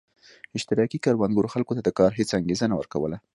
[0.57, 3.17] اشتراکي کروندو خلکو ته د کار هېڅ انګېزه نه ورکوله